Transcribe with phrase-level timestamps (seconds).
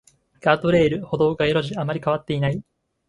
[0.41, 2.63] ガードレール、歩道、街路樹、あまり変わっていない